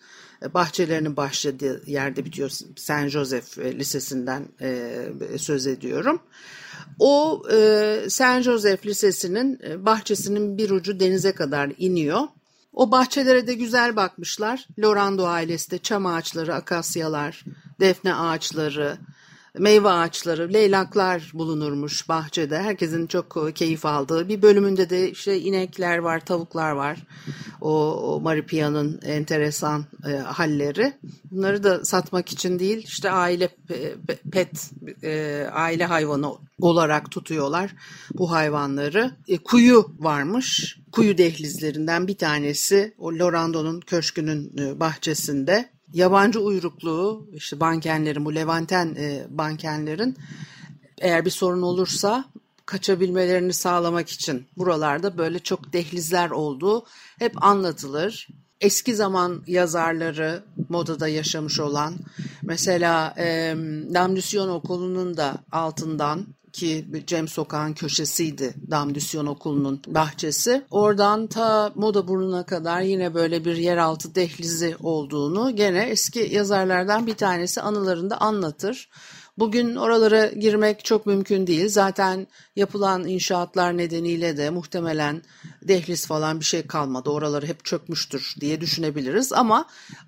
bahçelerinin 0.54 1.16
başladığı 1.16 1.82
yerde 1.86 2.24
bitiyor. 2.24 2.50
Saint 2.76 3.10
Joseph 3.10 3.58
e, 3.58 3.78
Lisesi'nden 3.78 4.48
e, 4.60 5.38
söz 5.38 5.66
ediyorum. 5.66 6.20
O 6.98 7.42
e, 7.52 7.96
Saint 8.08 8.44
Joseph 8.44 8.86
Lisesi'nin 8.86 9.60
bahçesinin 9.86 10.58
bir 10.58 10.70
ucu 10.70 11.00
denize 11.00 11.32
kadar 11.32 11.72
iniyor. 11.78 12.20
O 12.72 12.90
bahçelere 12.90 13.46
de 13.46 13.54
güzel 13.54 13.96
bakmışlar. 13.96 14.68
Lorando 14.78 15.26
ailesi 15.26 15.70
de 15.70 15.78
çam 15.78 16.06
ağaçları, 16.06 16.54
akasyalar, 16.54 17.44
defne 17.80 18.14
ağaçları, 18.14 18.98
meyve 19.58 19.88
ağaçları, 19.88 20.52
leylaklar 20.52 21.30
bulunurmuş 21.34 22.08
bahçede. 22.08 22.58
Herkesin 22.58 23.06
çok 23.06 23.54
keyif 23.54 23.86
aldığı. 23.86 24.28
Bir 24.28 24.42
bölümünde 24.42 24.90
de 24.90 25.10
işte 25.10 25.40
inekler 25.40 25.98
var, 25.98 26.24
tavuklar 26.24 26.70
var. 26.70 26.98
O, 27.60 27.92
o 27.92 28.20
Maripia'nın 28.20 29.00
enteresan 29.02 29.84
e, 30.08 30.16
halleri. 30.16 30.92
Bunları 31.30 31.62
da 31.62 31.84
satmak 31.84 32.32
için 32.32 32.58
değil, 32.58 32.84
işte 32.86 33.10
aile 33.10 33.48
pet, 34.32 34.70
e, 35.02 35.44
aile 35.52 35.84
hayvanı 35.84 36.32
olarak 36.60 37.10
tutuyorlar 37.10 37.74
bu 38.14 38.32
hayvanları. 38.32 39.10
E, 39.28 39.38
kuyu 39.38 39.86
varmış. 39.98 40.78
Kuyu 40.92 41.18
dehlizlerinden 41.18 42.08
bir 42.08 42.16
tanesi 42.16 42.94
o 42.98 43.12
Lorando'nun 43.12 43.80
köşkünün 43.80 44.58
e, 44.58 44.80
bahçesinde 44.80 45.77
yabancı 45.92 46.40
uyrukluğu 46.40 47.28
işte 47.32 47.60
bankenlerin 47.60 48.24
bu 48.24 48.34
Levanten 48.34 48.94
e, 48.94 49.26
bankenlerin 49.30 50.16
eğer 50.98 51.24
bir 51.24 51.30
sorun 51.30 51.62
olursa 51.62 52.24
kaçabilmelerini 52.66 53.52
sağlamak 53.52 54.08
için 54.08 54.46
buralarda 54.56 55.18
böyle 55.18 55.38
çok 55.38 55.72
dehlizler 55.72 56.30
olduğu 56.30 56.84
hep 57.18 57.44
anlatılır. 57.44 58.28
Eski 58.60 58.94
zaman 58.94 59.42
yazarları 59.46 60.44
modada 60.68 61.08
yaşamış 61.08 61.60
olan 61.60 61.94
mesela 62.42 63.14
e, 63.18 63.54
Damdüsyon 63.94 64.48
Okulu'nun 64.48 65.16
da 65.16 65.44
altından 65.52 66.26
ki 66.52 66.86
Cem 67.06 67.28
Sokağın 67.28 67.72
köşesiydi 67.72 68.54
Damdüsyon 68.70 69.26
Okulu'nun 69.26 69.82
bahçesi. 69.86 70.64
Oradan 70.70 71.26
ta 71.26 71.72
Moda 71.74 72.08
Burnu'na 72.08 72.46
kadar 72.46 72.80
yine 72.80 73.14
böyle 73.14 73.44
bir 73.44 73.56
yeraltı 73.56 74.14
dehlizi 74.14 74.76
olduğunu 74.80 75.56
gene 75.56 75.82
eski 75.82 76.28
yazarlardan 76.32 77.06
bir 77.06 77.14
tanesi 77.14 77.60
anılarında 77.60 78.20
anlatır. 78.20 78.88
Bugün 79.38 79.76
oralara 79.76 80.26
girmek 80.26 80.84
çok 80.84 81.06
mümkün 81.06 81.46
değil. 81.46 81.68
Zaten 81.68 82.26
yapılan 82.56 83.08
inşaatlar 83.08 83.76
nedeniyle 83.76 84.36
de 84.36 84.50
muhtemelen 84.50 85.22
dehliz 85.62 86.06
falan 86.06 86.40
bir 86.40 86.44
şey 86.44 86.66
kalmadı. 86.66 87.10
Oraları 87.10 87.46
hep 87.46 87.64
çökmüştür 87.64 88.34
diye 88.40 88.60
düşünebiliriz. 88.60 89.32
Ama 89.32 89.66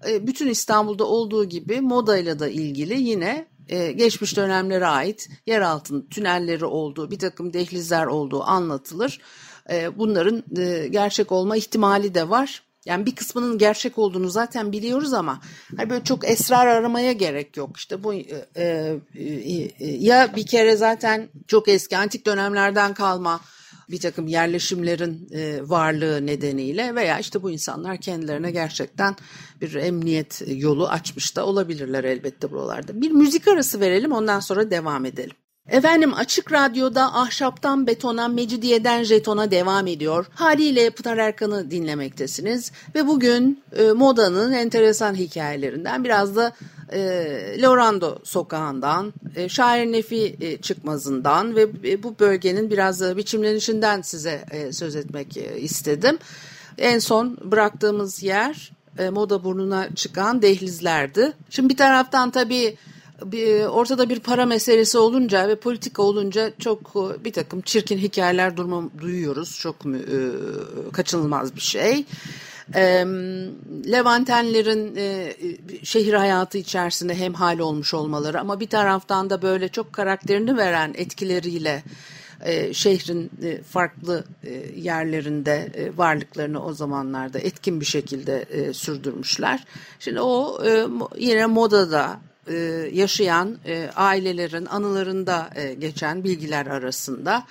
e, 0.09 0.27
bütün 0.27 0.49
İstanbul'da 0.49 1.05
olduğu 1.05 1.45
gibi 1.45 1.81
modayla 1.81 2.39
da 2.39 2.49
ilgili 2.49 3.03
yine 3.03 3.47
e, 3.71 3.93
geçmiş 3.93 4.37
dönemlere 4.37 4.87
ait 4.87 5.29
yer 5.47 5.61
altın 5.61 6.07
tünelleri 6.11 6.65
olduğu, 6.65 7.11
bir 7.11 7.19
takım 7.19 7.53
dehlizler 7.53 8.07
olduğu 8.07 8.43
anlatılır. 8.43 9.21
E, 9.71 9.99
bunların 9.99 10.43
e, 10.59 10.89
gerçek 10.89 11.33
olma 11.33 11.57
ihtimali 11.57 12.15
de 12.15 12.29
var. 12.29 12.63
Yani 12.85 13.07
bir 13.07 13.15
kısmının 13.15 13.59
gerçek 13.59 13.99
olduğunu 13.99 14.29
zaten 14.29 14.73
biliyoruz 14.73 15.13
ama 15.13 15.41
hani 15.77 15.91
böyle 15.91 16.05
çok 16.05 16.31
esrar 16.31 16.67
aramaya 16.67 17.13
gerek 17.13 17.57
yok. 17.57 17.77
İşte 17.77 18.05
bu 18.05 18.15
e, 18.15 18.47
e, 18.57 19.01
ya 19.81 20.37
bir 20.37 20.47
kere 20.47 20.77
zaten 20.77 21.29
çok 21.47 21.69
eski 21.69 21.97
antik 21.97 22.27
dönemlerden 22.27 22.95
kalma 22.95 23.41
bir 23.91 24.01
takım 24.01 24.27
yerleşimlerin 24.27 25.29
e, 25.33 25.69
varlığı 25.69 26.27
nedeniyle 26.27 26.95
veya 26.95 27.19
işte 27.19 27.43
bu 27.43 27.51
insanlar 27.51 27.97
kendilerine 27.97 28.51
gerçekten 28.51 29.17
bir 29.61 29.75
emniyet 29.75 30.43
yolu 30.47 30.89
açmış 30.89 31.37
da 31.37 31.47
olabilirler 31.47 32.05
elbette 32.05 32.51
buralarda. 32.51 33.01
Bir 33.01 33.11
müzik 33.11 33.49
arası 33.49 33.81
verelim 33.81 34.13
ondan 34.13 34.41
sonra 34.41 34.71
devam 34.71 35.05
edelim. 35.05 35.37
Efendim 35.71 36.15
Açık 36.15 36.53
Radyo'da 36.53 37.15
ahşaptan 37.15 37.87
betona, 37.87 38.29
mecidiyeden 38.29 39.03
jetona 39.03 39.51
devam 39.51 39.87
ediyor. 39.87 40.27
Haliyle 40.35 40.91
Pınar 40.91 41.19
Erkan'ı 41.19 41.71
dinlemektesiniz. 41.71 42.73
Ve 42.95 43.07
bugün 43.07 43.63
e, 43.77 43.93
modanın 43.93 44.53
enteresan 44.53 45.15
hikayelerinden 45.15 46.05
biraz 46.05 46.37
da 46.37 46.53
e, 46.93 47.63
Lorando 47.63 48.19
sokağından, 48.25 49.13
e, 49.37 49.49
Şair 49.49 49.93
Nefi 49.93 50.37
e, 50.41 50.57
çıkmazından 50.57 51.57
ve 51.57 51.67
e, 51.85 52.03
bu 52.03 52.19
bölgenin 52.19 52.71
biraz 52.71 53.01
da 53.01 53.17
biçimlenişinden 53.17 54.03
size 54.03 54.45
e, 54.51 54.73
söz 54.73 54.97
etmek 54.97 55.37
e, 55.37 55.61
istedim. 55.61 56.19
En 56.79 56.99
son 56.99 57.39
bıraktığımız 57.45 58.23
yer 58.23 58.73
e, 58.99 59.11
moda 59.11 59.45
burnuna 59.45 59.95
çıkan 59.95 60.43
dehlizlerdi. 60.43 61.33
Şimdi 61.51 61.69
bir 61.69 61.77
taraftan 61.77 62.31
tabii 62.31 62.77
ortada 63.69 64.09
bir 64.09 64.21
para 64.21 64.47
meselesi 64.47 64.99
olunca 64.99 65.49
ve 65.49 65.55
politika 65.57 66.03
olunca 66.03 66.53
çok 66.59 66.81
e, 66.81 67.25
bir 67.25 67.33
takım 67.33 67.61
çirkin 67.61 67.99
hikayeler 67.99 68.57
durma, 68.57 68.83
duyuyoruz. 69.01 69.59
Çok 69.61 69.77
e, 69.87 70.93
kaçınılmaz 70.93 71.57
bir 71.57 71.61
şey. 71.61 72.05
E, 72.75 72.83
Levantenlerin 73.91 74.97
e, 74.97 75.37
şehir 75.83 76.15
hayatı 76.15 76.59
içerisinde 76.59 77.15
hemhal 77.15 77.59
olmuş 77.59 77.95
olmaları 77.95 78.41
ama 78.41 78.61
bir 78.61 78.69
taraftan 78.69 79.31
da 79.31 79.43
böyle 79.43 79.69
çok 79.69 79.93
karakterini 79.93 80.57
veren 80.57 80.95
etkileriyle 80.97 81.83
e, 82.45 82.75
şehrin 82.75 83.31
e, 83.43 83.63
farklı 83.63 84.25
e, 84.45 84.51
yerlerinde 84.77 85.73
e, 85.75 85.99
varlıklarını 85.99 86.65
o 86.65 86.73
zamanlarda 86.73 87.39
etkin 87.39 87.81
bir 87.81 87.87
şekilde 87.87 88.43
e, 88.43 88.73
sürdürmüşler. 88.73 89.65
Şimdi 89.99 90.21
o 90.21 90.65
e, 90.67 90.87
yine 91.19 91.47
modada 91.47 92.21
e, 92.47 92.55
yaşayan 92.93 93.59
e, 93.67 93.91
ailelerin 93.97 94.67
anılarında 94.67 95.51
e, 95.55 95.75
geçen 95.75 96.25
bilgiler 96.25 96.67
arasında 96.67 97.47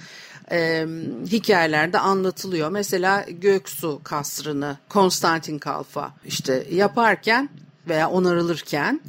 hikayelerde 1.31 1.99
anlatılıyor. 1.99 2.69
Mesela 2.69 3.25
Göksu 3.29 4.01
kasrını 4.03 4.77
Konstantin 4.89 5.59
Kalfa 5.59 6.13
işte 6.25 6.67
yaparken 6.71 7.49
veya 7.87 8.09
onarılırken 8.09 9.01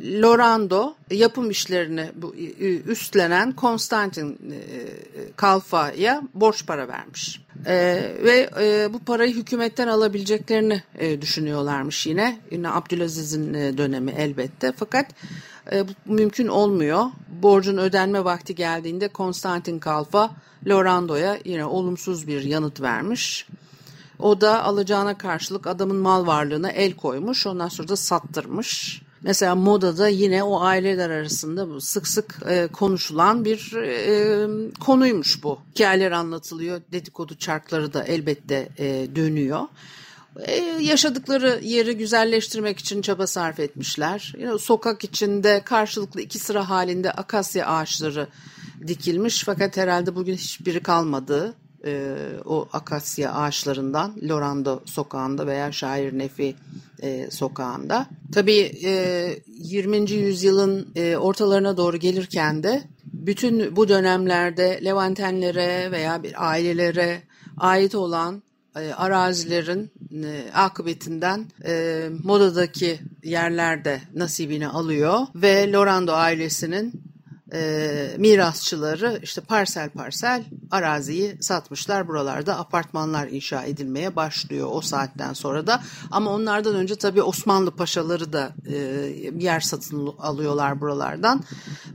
Lorando 0.00 0.94
yapım 1.10 1.50
işlerini 1.50 2.10
üstlenen 2.86 3.52
Konstantin 3.52 4.54
Kalfa'ya 5.36 6.22
borç 6.34 6.66
para 6.66 6.88
vermiş. 6.88 7.42
ve 8.24 8.50
bu 8.92 8.98
parayı 8.98 9.34
hükümetten 9.34 9.88
alabileceklerini 9.88 10.82
düşünüyorlarmış 11.20 12.06
yine. 12.06 12.40
Yine 12.50 12.70
Abdülaziz'in 12.70 13.54
dönemi 13.54 14.10
elbette. 14.10 14.72
Fakat 14.76 15.06
bu 16.06 16.12
mümkün 16.12 16.46
olmuyor. 16.46 17.04
Borcun 17.42 17.76
ödenme 17.76 18.24
vakti 18.24 18.54
geldiğinde 18.54 19.08
Konstantin 19.08 19.78
Kalfa 19.78 20.30
Lorando'ya 20.66 21.38
yine 21.44 21.64
olumsuz 21.64 22.26
bir 22.26 22.42
yanıt 22.42 22.80
vermiş. 22.80 23.46
O 24.18 24.40
da 24.40 24.64
alacağına 24.64 25.18
karşılık 25.18 25.66
adamın 25.66 25.96
mal 25.96 26.26
varlığına 26.26 26.70
el 26.70 26.92
koymuş. 26.92 27.46
Ondan 27.46 27.68
sonra 27.68 27.88
da 27.88 27.96
sattırmış. 27.96 29.02
Mesela 29.26 29.54
modada 29.54 30.08
yine 30.08 30.42
o 30.42 30.60
aileler 30.60 31.10
arasında 31.10 31.80
sık 31.80 32.08
sık 32.08 32.38
e, 32.48 32.66
konuşulan 32.66 33.44
bir 33.44 33.72
e, 33.72 34.46
konuymuş 34.80 35.42
bu. 35.42 35.58
Hikayeler 35.74 36.10
anlatılıyor, 36.12 36.80
dedikodu 36.92 37.34
çarkları 37.34 37.92
da 37.92 38.04
elbette 38.04 38.68
e, 38.78 39.08
dönüyor. 39.16 39.60
E, 40.38 40.54
yaşadıkları 40.80 41.60
yeri 41.62 41.96
güzelleştirmek 41.96 42.78
için 42.78 43.02
çaba 43.02 43.26
sarf 43.26 43.60
etmişler. 43.60 44.34
You 44.38 44.58
sokak 44.58 45.04
içinde 45.04 45.62
karşılıklı 45.64 46.20
iki 46.20 46.38
sıra 46.38 46.70
halinde 46.70 47.12
akasya 47.12 47.66
ağaçları 47.66 48.28
dikilmiş 48.86 49.44
fakat 49.44 49.76
herhalde 49.76 50.14
bugün 50.14 50.34
hiçbiri 50.34 50.80
kalmadı 50.82 51.54
e, 51.86 52.14
o 52.44 52.68
akasya 52.72 53.32
ağaçlarından 53.32 54.14
Lorando 54.28 54.80
sokağında 54.84 55.46
veya 55.46 55.72
Şair 55.72 56.18
Nefi 56.18 56.56
e, 57.02 57.30
sokağında. 57.30 58.06
Tabii 58.34 58.72
e, 58.84 59.28
20. 59.46 60.10
yüzyılın 60.10 60.88
e, 60.96 61.16
ortalarına 61.16 61.76
doğru 61.76 61.96
gelirken 61.96 62.62
de 62.62 62.82
bütün 63.04 63.76
bu 63.76 63.88
dönemlerde 63.88 64.80
Levantenlere 64.84 65.90
veya 65.90 66.22
bir 66.22 66.48
ailelere 66.50 67.22
ait 67.58 67.94
olan 67.94 68.42
e, 68.76 68.92
arazilerin 68.92 69.90
e, 70.24 70.52
akıbetinden 70.54 71.46
e, 71.66 72.04
modadaki 72.24 72.98
yerlerde 73.22 74.00
nasibini 74.14 74.68
alıyor 74.68 75.18
ve 75.34 75.72
Lorando 75.72 76.12
ailesinin 76.12 76.92
e, 77.52 78.10
mirasçıları 78.18 79.20
işte 79.22 79.40
parsel 79.40 79.90
parsel 79.90 80.44
araziyi 80.70 81.36
satmışlar. 81.40 82.08
Buralarda 82.08 82.58
apartmanlar 82.58 83.28
inşa 83.28 83.62
edilmeye 83.62 84.16
başlıyor 84.16 84.68
o 84.72 84.80
saatten 84.80 85.32
sonra 85.32 85.66
da. 85.66 85.82
Ama 86.10 86.30
onlardan 86.30 86.74
önce 86.74 86.96
tabii 86.96 87.22
Osmanlı 87.22 87.70
paşaları 87.70 88.32
da 88.32 88.52
e, 88.66 88.76
yer 89.38 89.60
satın 89.60 90.14
alıyorlar 90.18 90.80
buralardan 90.80 91.44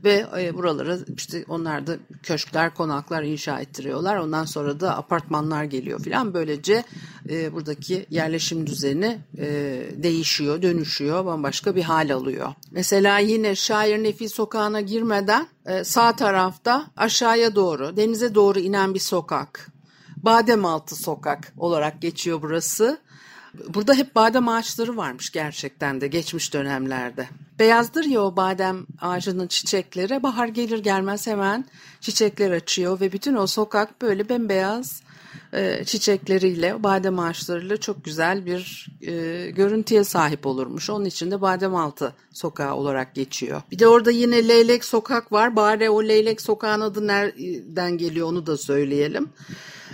ve 0.04 0.26
e, 0.40 0.54
buralara 0.58 0.98
işte 1.18 1.46
onlar 1.48 1.88
da 1.88 1.98
köşkler, 2.24 2.74
konaklar 2.74 3.24
inşa 3.24 3.60
ettiriyorlar. 3.60 4.18
Ondan 4.18 4.46
sonra 4.46 4.80
da 4.80 4.98
apartmanlar 4.98 5.64
geliyor 5.64 6.04
filan. 6.04 6.34
Böylece 6.34 6.84
e, 7.30 7.54
buradaki 7.54 8.06
yerleşim 8.10 8.68
düzeni 8.68 9.20
e, 9.38 9.48
değişiyor, 9.96 10.62
dönüşüyor, 10.62 11.26
bambaşka 11.26 11.76
bir 11.76 11.84
hal 11.84 12.14
alıyor. 12.14 12.54
Mesela 12.72 13.18
yine 13.18 13.56
Şair 13.56 14.04
Nefi 14.04 14.30
sokağına 14.30 14.82
girmeden 14.82 15.41
e, 15.66 15.84
sağ 15.84 16.16
tarafta 16.16 16.86
aşağıya 16.98 17.56
doğru, 17.56 17.98
denize 17.98 18.36
doğru 18.36 18.60
inen 18.60 18.94
bir 18.94 19.00
sokak. 19.00 19.68
Bademaltı 20.18 20.96
sokak 20.96 21.54
olarak 21.58 22.02
geçiyor 22.02 22.42
burası. 22.42 23.00
Burada 23.70 23.94
hep 23.94 24.16
badem 24.16 24.48
ağaçları 24.48 24.98
varmış 24.98 25.30
gerçekten 25.30 26.02
de 26.02 26.08
geçmiş 26.08 26.54
dönemlerde. 26.54 27.30
Beyazdır 27.62 28.04
ya 28.04 28.22
o 28.22 28.36
badem 28.36 28.86
ağacının 29.02 29.48
çiçekleri. 29.48 30.24
Bahar 30.24 30.48
gelir 30.48 30.80
gelmez 30.80 31.28
hemen 31.28 31.66
çiçekler 32.00 32.52
açıyor 32.52 33.00
ve 33.00 33.12
bütün 33.12 33.36
o 33.36 33.48
sokak 33.48 34.02
böyle 34.02 34.30
bembeyaz 34.30 35.02
e, 35.54 35.84
çiçekleriyle, 35.86 36.84
badem 36.84 37.20
ağaçlarıyla 37.20 37.78
çok 37.78 38.06
güzel 38.06 38.46
bir 38.46 38.88
e, 39.02 39.52
görüntüye 39.52 40.04
sahip 40.04 40.46
olurmuş. 40.46 40.90
Onun 40.90 41.06
için 41.06 41.32
de 41.32 41.42
Bademaltı 41.42 42.14
sokağı 42.34 42.76
olarak 42.76 43.16
geçiyor. 43.16 43.62
Bir 43.72 43.80
de 43.80 43.88
orada 43.88 44.12
yine 44.12 44.48
Leylek 44.48 44.86
Sokak 44.86 45.32
var. 45.32 45.56
Bari 45.56 45.90
o 45.90 46.04
Leylek 46.04 46.42
Sokağın 46.42 46.82
adı 46.82 47.08
nereden 47.08 47.98
geliyor 47.98 48.28
onu 48.28 48.46
da 48.46 48.58
söyleyelim. 48.58 49.30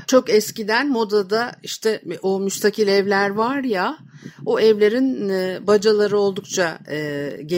Çok 0.08 0.30
eskiden 0.30 0.90
modada 0.90 1.56
işte 1.64 2.02
o 2.22 2.40
müstakil 2.40 2.88
evler 2.88 3.30
var 3.30 3.64
ya 3.64 3.98
o 4.46 4.60
evlerin 4.60 5.30
e, 5.30 5.68
bacaları 5.68 6.20
oldukça 6.20 6.80
e, 6.90 7.30
geniş. 7.46 7.57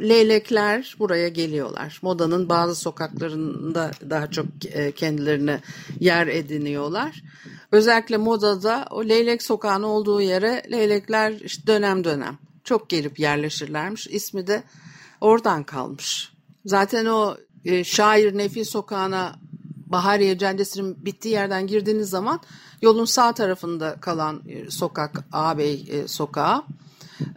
Leylekler 0.00 0.96
buraya 0.98 1.28
geliyorlar. 1.28 1.98
Modanın 2.02 2.48
bazı 2.48 2.74
sokaklarında 2.74 3.90
daha 4.10 4.30
çok 4.30 4.46
e, 4.64 4.92
kendilerine 4.92 5.60
yer 6.00 6.26
ediniyorlar. 6.26 7.22
Özellikle 7.72 8.16
modada 8.16 8.86
o 8.90 9.04
leylek 9.04 9.42
sokağın 9.42 9.82
olduğu 9.82 10.20
yere 10.20 10.62
leylekler 10.70 11.32
işte 11.32 11.66
dönem 11.66 12.04
dönem 12.04 12.38
çok 12.64 12.88
gelip 12.88 13.18
yerleşirlermiş. 13.18 14.06
İsmi 14.06 14.46
de 14.46 14.62
oradan 15.20 15.64
kalmış. 15.64 16.32
Zaten 16.64 17.06
o 17.06 17.36
e, 17.64 17.84
şair 17.84 18.38
Nefi 18.38 18.64
sokağına 18.64 19.36
Bahariye 19.86 20.38
Caddesi'nin 20.38 21.04
bittiği 21.04 21.34
yerden 21.34 21.66
girdiğiniz 21.66 22.10
zaman 22.10 22.40
yolun 22.82 23.04
sağ 23.04 23.32
tarafında 23.32 23.96
kalan 24.00 24.42
e, 24.48 24.70
sokak 24.70 25.24
Ağabey 25.32 26.04
sokağı. 26.06 26.64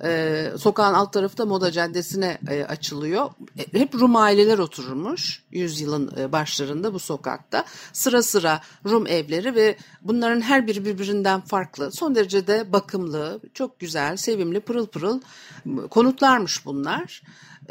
Ee, 0.04 0.52
sokağın 0.58 0.94
alt 0.94 1.14
tarafı 1.14 1.38
da 1.38 1.46
Moda 1.46 1.72
Caddesi'ne 1.72 2.38
e, 2.50 2.64
açılıyor. 2.64 3.30
E, 3.58 3.80
hep 3.80 3.96
Rum 3.96 4.16
aileler 4.16 4.58
oturmuş 4.58 5.44
yüzyılın 5.52 6.14
e, 6.18 6.32
başlarında 6.32 6.94
bu 6.94 7.00
sokakta. 7.00 7.66
Sıra 7.94 8.24
sıra 8.24 8.62
Rum 8.86 9.08
evleri 9.08 9.56
ve 9.56 9.78
bunların 10.02 10.42
her 10.42 10.68
biri 10.68 10.86
birbirinden 10.86 11.42
farklı. 11.42 11.92
Son 11.92 12.16
derece 12.16 12.48
de 12.48 12.74
bakımlı, 12.74 13.40
çok 13.54 13.80
güzel, 13.80 14.18
sevimli, 14.18 14.60
pırıl 14.60 14.88
pırıl 14.88 15.22
konutlarmış 15.90 16.66
bunlar. 16.66 17.22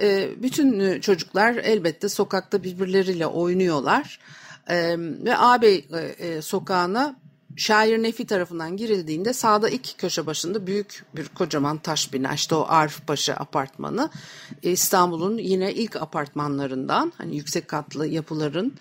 E, 0.01 0.31
bütün 0.43 1.01
çocuklar 1.01 1.55
elbette 1.55 2.09
sokakta 2.09 2.63
birbirleriyle 2.63 3.27
oynuyorlar. 3.27 4.21
E, 4.69 4.97
ve 4.99 5.37
ağabey 5.37 5.87
e, 5.93 5.99
e, 5.99 6.43
sokağına 6.43 7.17
Şair 7.57 8.03
Nefi 8.03 8.27
tarafından 8.27 8.77
girildiğinde 8.77 9.33
sağda 9.33 9.69
ilk 9.69 9.99
köşe 9.99 10.27
başında 10.27 10.67
büyük 10.67 11.05
bir 11.17 11.29
kocaman 11.29 11.79
taş 11.79 12.13
bina 12.13 12.35
işte 12.35 12.55
o 12.55 12.67
Arif 12.69 13.07
Paşa 13.07 13.35
apartmanı 13.35 14.11
e, 14.63 14.71
İstanbul'un 14.71 15.39
yine 15.39 15.73
ilk 15.73 15.97
apartmanlarından 15.97 17.13
hani 17.19 17.37
yüksek 17.37 17.69
katlı 17.69 18.07
yapıların 18.07 18.73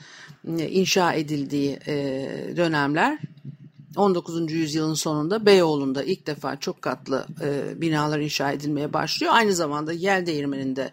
e, 0.58 0.70
inşa 0.70 1.14
edildiği 1.14 1.80
e, 1.88 1.94
dönemler 2.58 3.20
19. 3.96 4.52
yüzyılın 4.52 4.94
sonunda 4.94 5.46
Beyoğlu'nda 5.46 6.04
ilk 6.04 6.28
defa 6.28 6.60
çok 6.60 6.82
katlı 6.82 7.26
binalar 7.76 8.20
inşa 8.20 8.52
edilmeye 8.52 8.94
başlıyor. 8.94 9.34
Aynı 9.36 9.54
zamanda 9.54 9.94
Yel 9.94 10.26
Değirmeni'nde 10.26 10.92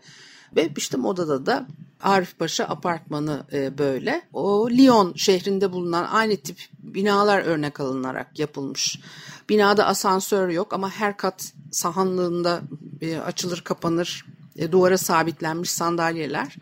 ve 0.56 0.70
işte 0.76 0.96
modada 0.96 1.46
da 1.46 1.66
Arif 2.02 2.38
Paşa 2.38 2.64
apartmanı 2.64 3.44
e, 3.52 3.78
böyle. 3.78 4.22
O 4.32 4.70
Lyon 4.70 5.14
şehrinde 5.16 5.72
bulunan 5.72 6.04
aynı 6.04 6.36
tip 6.36 6.56
binalar 6.78 7.42
örnek 7.42 7.80
alınarak 7.80 8.38
yapılmış. 8.38 9.00
Binada 9.48 9.86
asansör 9.86 10.48
yok 10.48 10.72
ama 10.72 10.90
her 10.90 11.16
kat 11.16 11.52
sahanlığında 11.70 12.60
e, 13.00 13.18
açılır 13.18 13.60
kapanır 13.60 14.26
e, 14.56 14.72
duvara 14.72 14.98
sabitlenmiş 14.98 15.70
sandalyeler. 15.70 16.56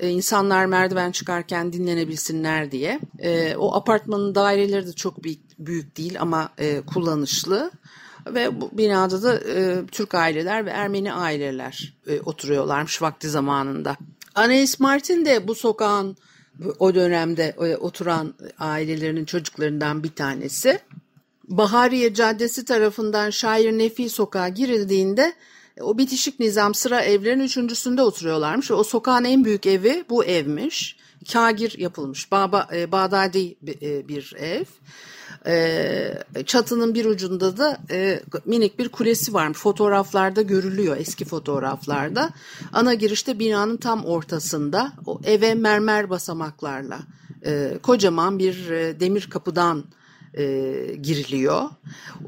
E, 0.00 0.08
insanlar 0.08 0.66
merdiven 0.66 1.12
çıkarken 1.12 1.72
dinlenebilsinler 1.72 2.72
diye. 2.72 3.00
O 3.58 3.74
apartmanın 3.74 4.34
daireleri 4.34 4.86
de 4.86 4.92
çok 4.92 5.24
büyük, 5.24 5.96
değil 5.96 6.20
ama 6.20 6.48
kullanışlı. 6.86 7.70
Ve 8.26 8.60
bu 8.60 8.70
binada 8.72 9.22
da 9.22 9.38
e, 9.38 9.86
Türk 9.92 10.14
aileler 10.14 10.66
ve 10.66 10.70
Ermeni 10.70 11.12
aileler 11.12 11.94
e, 12.06 12.20
oturuyorlarmış 12.20 13.02
vakti 13.02 13.28
zamanında. 13.28 13.96
Anais 14.34 14.80
Martin 14.80 15.24
de 15.24 15.48
bu 15.48 15.54
sokağın 15.54 16.16
o 16.78 16.94
dönemde 16.94 17.56
e, 17.60 17.76
oturan 17.76 18.34
ailelerinin 18.58 19.24
çocuklarından 19.24 20.02
bir 20.02 20.12
tanesi. 20.12 20.80
Bahariye 21.48 22.14
Caddesi 22.14 22.64
tarafından 22.64 23.30
Şair 23.30 23.72
Nefi 23.72 24.08
Sokağı 24.08 24.48
girildiğinde 24.48 25.32
o 25.80 25.98
bitişik 25.98 26.40
nizam 26.40 26.74
sıra 26.74 27.00
evlerin 27.00 27.40
üçüncüsünde 27.40 28.02
oturuyorlarmış. 28.02 28.70
O 28.70 28.84
sokağın 28.84 29.24
en 29.24 29.44
büyük 29.44 29.66
evi 29.66 30.04
bu 30.10 30.24
evmiş. 30.24 30.96
Kagir 31.32 31.78
yapılmış. 31.78 32.32
Baba, 32.32 32.68
e, 32.74 32.92
Bağdadi 32.92 33.56
bir 34.08 34.34
ev. 34.38 34.64
E, 35.46 36.42
çatının 36.46 36.94
bir 36.94 37.04
ucunda 37.04 37.56
da 37.56 37.78
e, 37.90 38.22
minik 38.44 38.78
bir 38.78 38.88
kulesi 38.88 39.34
varmış. 39.34 39.58
Fotoğraflarda 39.58 40.42
görülüyor 40.42 40.96
eski 40.96 41.24
fotoğraflarda. 41.24 42.30
Ana 42.72 42.94
girişte 42.94 43.38
binanın 43.38 43.76
tam 43.76 44.04
ortasında 44.04 44.92
o 45.06 45.20
eve 45.24 45.54
mermer 45.54 46.10
basamaklarla 46.10 46.98
e, 47.44 47.78
kocaman 47.82 48.38
bir 48.38 48.70
e, 48.70 49.00
demir 49.00 49.30
kapıdan 49.30 49.84
e, 50.34 50.44
giriliyor. 51.02 51.62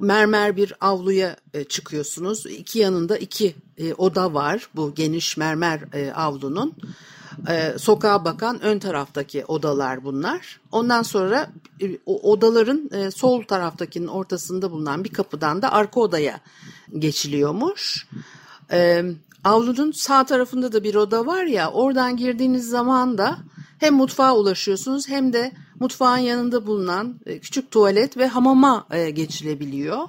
Mermer 0.00 0.56
bir 0.56 0.74
avluya 0.80 1.36
e, 1.54 1.64
çıkıyorsunuz. 1.64 2.46
İki 2.46 2.78
yanında 2.78 3.18
iki 3.18 3.54
e, 3.78 3.94
oda 3.94 4.34
var 4.34 4.68
bu 4.76 4.94
geniş 4.94 5.36
mermer 5.36 5.80
e, 5.92 6.12
avlunun 6.12 6.74
e, 7.48 7.78
sokağa 7.78 8.24
bakan 8.24 8.62
ön 8.62 8.78
taraftaki 8.78 9.44
odalar 9.44 10.04
bunlar. 10.04 10.60
Ondan 10.72 11.02
sonra 11.02 11.50
e, 11.82 11.98
odaların 12.06 12.90
e, 12.92 13.10
sol 13.10 13.42
taraftakinin 13.42 14.06
ortasında 14.06 14.70
bulunan 14.70 15.04
bir 15.04 15.12
kapıdan 15.12 15.62
da 15.62 15.72
arka 15.72 16.00
odaya 16.00 16.40
geçiliyormuş. 16.98 18.06
E, 18.72 19.04
avlunun 19.44 19.92
sağ 19.92 20.26
tarafında 20.26 20.72
da 20.72 20.84
bir 20.84 20.94
oda 20.94 21.26
var 21.26 21.44
ya 21.44 21.70
oradan 21.70 22.16
girdiğiniz 22.16 22.68
zaman 22.68 23.18
da 23.18 23.38
hem 23.78 23.94
mutfağa 23.94 24.36
ulaşıyorsunuz 24.36 25.08
hem 25.08 25.32
de 25.32 25.52
mutfağın 25.80 26.18
yanında 26.18 26.66
bulunan 26.66 27.20
e, 27.26 27.38
küçük 27.38 27.70
tuvalet 27.70 28.16
ve 28.16 28.28
hamama 28.28 28.86
e, 28.90 29.10
geçilebiliyor. 29.10 30.08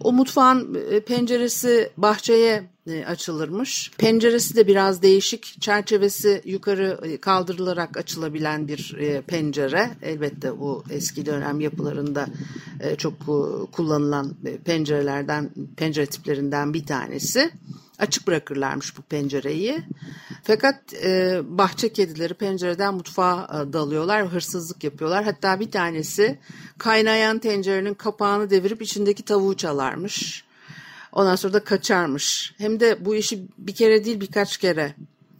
O 0.00 0.12
mutfağın 0.12 0.78
e, 0.90 1.00
penceresi 1.00 1.90
bahçeye 1.96 2.70
açılırmış. 3.06 3.90
Penceresi 3.98 4.56
de 4.56 4.66
biraz 4.66 5.02
değişik. 5.02 5.60
Çerçevesi 5.60 6.42
yukarı 6.44 7.18
kaldırılarak 7.20 7.96
açılabilen 7.96 8.68
bir 8.68 8.96
pencere. 9.26 9.90
Elbette 10.02 10.60
bu 10.60 10.84
eski 10.90 11.26
dönem 11.26 11.60
yapılarında 11.60 12.26
çok 12.98 13.14
kullanılan 13.72 14.36
pencerelerden, 14.64 15.50
pencere 15.76 16.06
tiplerinden 16.06 16.74
bir 16.74 16.86
tanesi 16.86 17.50
açık 18.00 18.26
bırakırlarmış 18.26 18.98
bu 18.98 19.02
pencereyi. 19.02 19.82
Fakat 20.42 20.94
e, 20.94 21.40
bahçe 21.44 21.92
kedileri 21.92 22.34
pencereden 22.34 22.94
mutfağa 22.94 23.48
e, 23.48 23.72
dalıyorlar, 23.72 24.28
hırsızlık 24.28 24.84
yapıyorlar. 24.84 25.24
Hatta 25.24 25.60
bir 25.60 25.70
tanesi 25.70 26.38
kaynayan 26.78 27.38
tencerenin 27.38 27.94
kapağını 27.94 28.50
devirip 28.50 28.82
içindeki 28.82 29.22
tavuğu 29.22 29.56
çalarmış. 29.56 30.44
Ondan 31.12 31.36
sonra 31.36 31.52
da 31.52 31.64
kaçarmış. 31.64 32.54
Hem 32.58 32.80
de 32.80 33.04
bu 33.04 33.14
işi 33.14 33.46
bir 33.58 33.74
kere 33.74 34.04
değil 34.04 34.20
birkaç 34.20 34.56
kere 34.56 34.94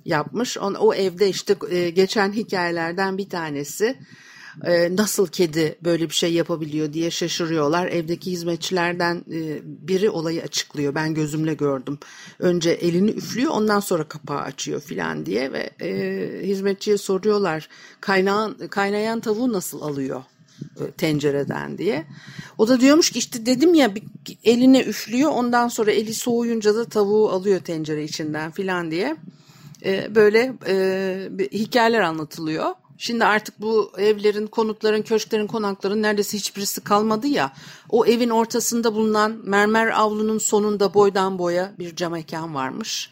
yapmış. 0.05 0.59
O, 0.59 0.67
o 0.67 0.95
evde 0.95 1.29
işte 1.29 1.57
e, 1.71 1.91
geçen 1.91 2.33
hikayelerden 2.33 3.19
bir 3.19 3.29
tanesi. 3.29 3.99
E, 4.65 4.97
nasıl 4.97 5.27
kedi 5.27 5.79
böyle 5.85 6.09
bir 6.09 6.15
şey 6.15 6.33
yapabiliyor 6.33 6.93
diye 6.93 7.11
şaşırıyorlar. 7.11 7.87
Evdeki 7.87 8.31
hizmetçilerden 8.31 9.25
e, 9.33 9.61
biri 9.65 10.11
olayı 10.11 10.43
açıklıyor. 10.43 10.95
Ben 10.95 11.15
gözümle 11.15 11.55
gördüm. 11.55 11.99
Önce 12.39 12.71
elini 12.71 13.11
üflüyor 13.11 13.51
ondan 13.51 13.81
sonra 13.81 14.05
kapağı 14.05 14.41
açıyor 14.41 14.81
filan 14.81 15.27
diye 15.27 15.53
ve 15.53 15.71
e, 15.81 16.49
hizmetçiye 16.49 16.99
soruyorlar 16.99 17.69
kaynağın, 18.01 18.55
kaynayan 18.69 19.21
tavuğu 19.21 19.53
nasıl 19.53 19.81
alıyor? 19.81 20.23
E, 20.81 20.91
tencereden 20.91 21.79
diye. 21.79 22.07
O 22.59 22.69
da 22.69 22.81
diyormuş 22.81 23.11
ki 23.11 23.19
işte 23.19 23.47
dedim 23.47 23.75
ya 23.75 23.95
eline 24.45 24.83
üflüyor 24.83 25.31
ondan 25.31 25.69
sonra 25.69 25.91
eli 25.91 26.15
soğuyunca 26.15 26.75
da 26.75 26.85
tavuğu 26.85 27.31
alıyor 27.31 27.61
tencere 27.61 28.05
içinden 28.05 28.51
filan 28.51 28.91
diye. 28.91 29.17
E, 29.85 30.15
böyle 30.15 30.53
e, 30.67 31.31
hikayeler 31.53 32.01
anlatılıyor. 32.01 32.67
Şimdi 33.03 33.25
artık 33.25 33.61
bu 33.61 33.93
evlerin, 33.99 34.47
konutların, 34.47 35.03
köşklerin, 35.03 35.47
konakların 35.47 36.03
neredeyse 36.03 36.39
hiçbirisi 36.39 36.81
kalmadı 36.81 37.27
ya. 37.27 37.53
O 37.89 38.07
evin 38.07 38.31
ortasında 38.31 38.95
bulunan 38.95 39.41
mermer 39.45 39.87
avlunun 39.87 40.39
sonunda 40.39 40.95
boydan 40.95 41.39
boya 41.39 41.73
bir 41.79 41.97
cam 41.97 42.13
mekan 42.13 42.55
varmış. 42.55 43.11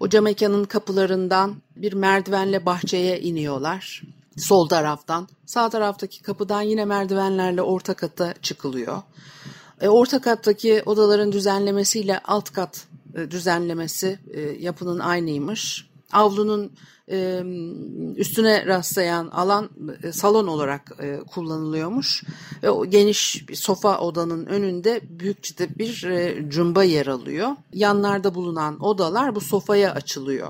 O 0.00 0.08
cam 0.08 0.24
mekanın 0.24 0.64
kapılarından 0.64 1.56
bir 1.76 1.92
merdivenle 1.92 2.66
bahçeye 2.66 3.20
iniyorlar 3.20 4.02
sol 4.36 4.68
taraftan. 4.68 5.28
Sağ 5.46 5.68
taraftaki 5.68 6.22
kapıdan 6.22 6.62
yine 6.62 6.84
merdivenlerle 6.84 7.62
orta 7.62 7.94
kata 7.94 8.34
çıkılıyor. 8.42 9.02
E, 9.80 9.88
orta 9.88 10.20
kattaki 10.20 10.82
odaların 10.86 11.32
düzenlemesiyle 11.32 12.18
alt 12.18 12.50
kat 12.50 12.86
e, 13.14 13.30
düzenlemesi 13.30 14.18
e, 14.34 14.40
yapının 14.40 14.98
aynıymış. 14.98 15.89
Avlunun 16.12 16.72
e, 17.10 17.42
üstüne 18.16 18.66
rastlayan 18.66 19.28
alan 19.28 19.70
e, 20.02 20.12
salon 20.12 20.46
olarak 20.46 20.92
e, 21.00 21.18
kullanılıyormuş. 21.34 22.24
Ve 22.62 22.70
o 22.70 22.86
geniş 22.86 23.48
bir 23.48 23.54
sofa 23.54 23.98
odanın 23.98 24.46
önünde 24.46 25.00
büyükçe 25.10 25.78
bir 25.78 26.04
e, 26.04 26.50
cumba 26.50 26.84
yer 26.84 27.06
alıyor. 27.06 27.48
Yanlarda 27.72 28.34
bulunan 28.34 28.84
odalar 28.84 29.34
bu 29.34 29.40
sofaya 29.40 29.94
açılıyor. 29.94 30.48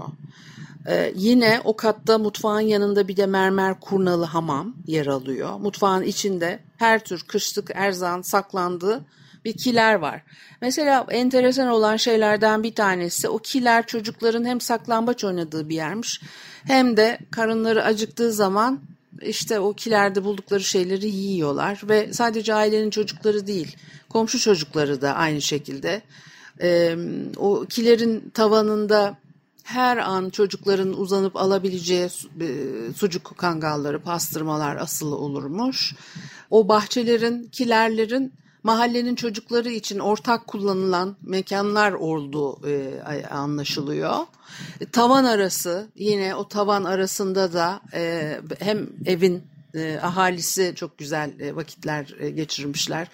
Ee, 0.87 1.13
yine 1.17 1.61
o 1.65 1.77
katta 1.77 2.19
mutfağın 2.19 2.61
yanında 2.61 3.09
bir 3.09 3.17
de 3.17 3.27
mermer 3.27 3.81
kurnalı 3.81 4.25
hamam 4.25 4.75
yer 4.87 5.07
alıyor. 5.07 5.59
Mutfağın 5.61 6.03
içinde 6.03 6.59
her 6.77 7.05
tür 7.05 7.25
kışlık 7.29 7.71
erzan 7.75 8.23
saklandığı 8.23 9.05
bir 9.45 9.53
kiler 9.53 9.95
var. 9.95 10.23
Mesela 10.61 11.07
enteresan 11.11 11.69
olan 11.69 11.97
şeylerden 11.97 12.63
bir 12.63 12.75
tanesi 12.75 13.29
o 13.29 13.39
kiler 13.39 13.87
çocukların 13.87 14.45
hem 14.45 14.61
saklambaç 14.61 15.25
oynadığı 15.25 15.69
bir 15.69 15.75
yermiş 15.75 16.21
hem 16.67 16.97
de 16.97 17.19
karınları 17.31 17.85
acıktığı 17.85 18.33
zaman 18.33 18.81
işte 19.23 19.61
o 19.61 19.73
kilerde 19.73 20.25
buldukları 20.25 20.65
şeyleri 20.65 21.09
yiyorlar 21.09 21.81
ve 21.89 22.13
sadece 22.13 22.55
ailenin 22.55 22.91
çocukları 22.91 23.47
değil 23.47 23.77
komşu 24.11 24.41
çocukları 24.41 25.03
da 25.03 25.15
aynı 25.15 25.43
şekilde. 25.43 26.03
Ee, 26.63 26.97
o 27.37 27.67
kilerin 27.69 28.31
tavanında 28.35 29.17
her 29.65 29.97
an 29.97 30.31
çocukların 30.31 31.01
uzanıp 31.01 31.37
alabileceği 31.37 32.09
e, 32.41 32.49
sucuk 32.97 33.39
kangalları, 33.39 34.03
pastırmalar 34.03 34.77
asılı 34.77 35.17
olurmuş. 35.17 35.95
O 36.51 36.69
bahçelerin, 36.69 37.49
kilerlerin 37.53 38.33
mahallenin 38.63 39.15
çocukları 39.15 39.71
için 39.71 39.99
ortak 39.99 40.47
kullanılan 40.47 41.17
mekanlar 41.23 41.93
olduğu 41.93 42.69
e, 42.69 43.03
anlaşılıyor. 43.31 44.17
E, 44.81 44.87
tavan 44.87 45.25
arası 45.25 45.89
yine 45.97 46.35
o 46.35 46.49
tavan 46.49 46.85
arasında 46.85 47.53
da 47.53 47.81
e, 47.95 48.37
hem 48.59 48.87
evin 49.07 49.43
e, 49.75 49.99
ahalisi 50.03 50.73
çok 50.77 50.99
güzel 50.99 51.41
e, 51.41 51.57
vakitler 51.57 52.15
e, 52.19 52.31
geçirmişler. 52.31 53.09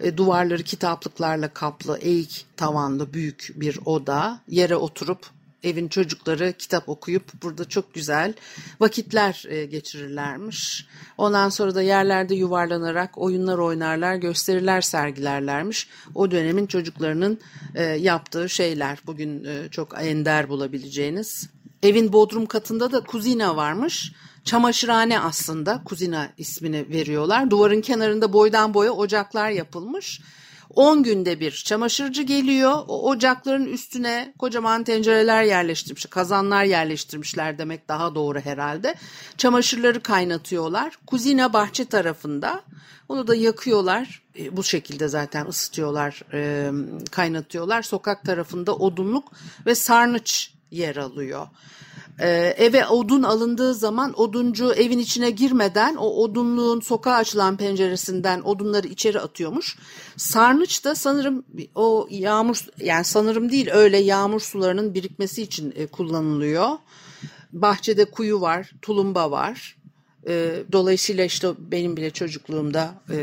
E, 0.00 0.16
duvarları 0.16 0.62
kitaplıklarla 0.62 1.48
kaplı, 1.48 1.98
eğik 1.98 2.46
tavanlı 2.56 3.12
büyük 3.12 3.52
bir 3.54 3.78
oda. 3.84 4.40
Yere 4.48 4.76
oturup 4.76 5.26
evin 5.62 5.88
çocukları 5.88 6.52
kitap 6.52 6.88
okuyup 6.88 7.42
burada 7.42 7.68
çok 7.68 7.94
güzel 7.94 8.34
vakitler 8.80 9.44
e, 9.48 9.64
geçirirlermiş. 9.64 10.86
Ondan 11.18 11.48
sonra 11.48 11.74
da 11.74 11.82
yerlerde 11.82 12.34
yuvarlanarak 12.34 13.18
oyunlar 13.18 13.58
oynarlar, 13.58 14.14
gösteriler 14.14 14.80
sergilerlermiş. 14.80 15.88
O 16.14 16.30
dönemin 16.30 16.66
çocuklarının 16.66 17.38
e, 17.74 17.82
yaptığı 17.82 18.48
şeyler 18.48 18.98
bugün 19.06 19.44
e, 19.44 19.68
çok 19.70 19.94
ender 20.02 20.48
bulabileceğiniz. 20.48 21.48
Evin 21.82 22.12
bodrum 22.12 22.46
katında 22.46 22.92
da 22.92 23.00
kuzina 23.00 23.56
varmış. 23.56 24.12
Çamaşırhane 24.44 25.20
aslında 25.20 25.82
kuzina 25.84 26.28
ismini 26.38 26.88
veriyorlar. 26.88 27.50
Duvarın 27.50 27.80
kenarında 27.80 28.32
boydan 28.32 28.74
boya 28.74 28.92
ocaklar 28.92 29.50
yapılmış 29.50 30.20
10 30.76 31.02
günde 31.02 31.40
bir 31.40 31.50
çamaşırcı 31.50 32.22
geliyor. 32.22 32.72
O 32.88 33.08
ocakların 33.08 33.66
üstüne 33.66 34.34
kocaman 34.38 34.84
tencereler 34.84 35.42
yerleştirmiş, 35.42 36.06
kazanlar 36.06 36.64
yerleştirmişler 36.64 37.58
demek 37.58 37.88
daha 37.88 38.14
doğru 38.14 38.40
herhalde. 38.40 38.94
Çamaşırları 39.36 40.02
kaynatıyorlar. 40.02 40.98
Kuzina 41.06 41.52
bahçe 41.52 41.84
tarafında. 41.84 42.62
Onu 43.08 43.26
da 43.26 43.34
yakıyorlar. 43.34 44.22
E, 44.38 44.56
bu 44.56 44.64
şekilde 44.64 45.08
zaten 45.08 45.46
ısıtıyorlar, 45.46 46.22
e, 46.32 46.70
kaynatıyorlar. 47.10 47.82
Sokak 47.82 48.24
tarafında 48.24 48.76
odunluk 48.76 49.32
ve 49.66 49.74
sarnıç 49.74 50.50
yer 50.70 50.96
alıyor. 50.96 51.46
Ee, 52.20 52.54
eve 52.58 52.86
odun 52.86 53.22
alındığı 53.22 53.74
zaman 53.74 54.20
oduncu 54.20 54.72
evin 54.72 54.98
içine 54.98 55.30
girmeden 55.30 55.96
o 55.96 56.06
odunluğun 56.06 56.80
sokağa 56.80 57.14
açılan 57.14 57.56
penceresinden 57.56 58.40
odunları 58.40 58.86
içeri 58.88 59.20
atıyormuş. 59.20 59.78
Sarnıç 60.16 60.84
da 60.84 60.94
sanırım 60.94 61.44
o 61.74 62.06
yağmur 62.10 62.56
yani 62.78 63.04
sanırım 63.04 63.52
değil 63.52 63.70
öyle 63.72 63.98
yağmur 63.98 64.40
sularının 64.40 64.94
birikmesi 64.94 65.42
için 65.42 65.72
e, 65.76 65.86
kullanılıyor. 65.86 66.68
Bahçede 67.52 68.04
kuyu 68.04 68.40
var, 68.40 68.70
tulumba 68.82 69.30
var. 69.30 69.76
E, 70.28 70.62
dolayısıyla 70.72 71.24
işte 71.24 71.48
benim 71.58 71.96
bile 71.96 72.10
çocukluğumda 72.10 72.94
e, 73.10 73.16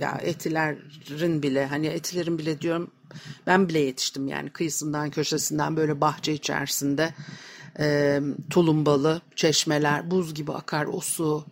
ya 0.00 0.20
etilerin 0.22 1.42
bile 1.42 1.66
hani 1.66 1.86
etilerin 1.86 2.38
bile 2.38 2.60
diyorum 2.60 2.90
ben 3.46 3.68
bile 3.68 3.78
yetiştim 3.78 4.28
yani 4.28 4.50
kıyısından 4.50 5.10
köşesinden 5.10 5.76
böyle 5.76 6.00
bahçe 6.00 6.32
içerisinde 6.32 7.14
e, 7.80 8.20
tulumbalı 8.50 9.20
çeşmeler, 9.36 10.10
buz 10.10 10.34
gibi 10.34 10.52
akar 10.52 10.86
o 10.92 11.00
su. 11.00 11.44